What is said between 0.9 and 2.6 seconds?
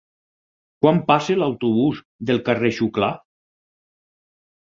passa l'autobús pel